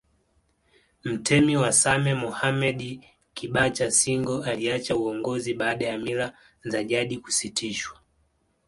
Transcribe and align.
Mtemi 1.03 1.57
wa 1.57 1.71
Same 1.73 2.13
Mohammedi 2.15 3.01
Kibacha 3.33 3.91
Singo 3.91 4.43
aliacha 4.43 4.95
uongozi 4.95 5.53
baada 5.53 5.85
ya 5.87 5.97
mila 5.97 6.33
za 6.63 6.83
jadi 6.83 7.17
kusitishwa 7.17 7.99